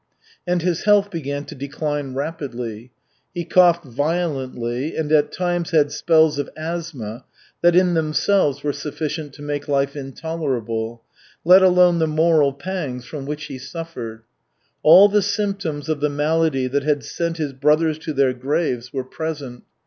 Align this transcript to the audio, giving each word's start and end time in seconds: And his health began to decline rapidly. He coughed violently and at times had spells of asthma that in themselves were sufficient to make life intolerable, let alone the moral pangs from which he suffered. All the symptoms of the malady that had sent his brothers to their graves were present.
And 0.47 0.63
his 0.63 0.85
health 0.85 1.11
began 1.11 1.45
to 1.45 1.53
decline 1.53 2.15
rapidly. 2.15 2.89
He 3.35 3.45
coughed 3.45 3.85
violently 3.85 4.95
and 4.97 5.11
at 5.11 5.31
times 5.31 5.69
had 5.69 5.91
spells 5.91 6.39
of 6.39 6.49
asthma 6.57 7.23
that 7.61 7.75
in 7.75 7.93
themselves 7.93 8.63
were 8.63 8.73
sufficient 8.73 9.31
to 9.33 9.43
make 9.43 9.67
life 9.67 9.95
intolerable, 9.95 11.03
let 11.45 11.61
alone 11.61 11.99
the 11.99 12.07
moral 12.07 12.51
pangs 12.51 13.05
from 13.05 13.27
which 13.27 13.45
he 13.45 13.59
suffered. 13.59 14.23
All 14.81 15.07
the 15.07 15.21
symptoms 15.21 15.87
of 15.87 15.99
the 15.99 16.09
malady 16.09 16.65
that 16.65 16.81
had 16.81 17.03
sent 17.03 17.37
his 17.37 17.53
brothers 17.53 17.99
to 17.99 18.11
their 18.11 18.33
graves 18.33 18.91
were 18.91 19.03
present. 19.03 19.65